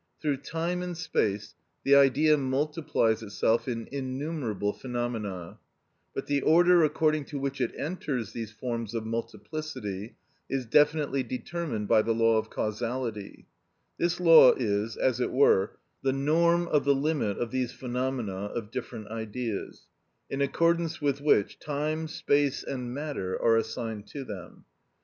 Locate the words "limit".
16.95-17.37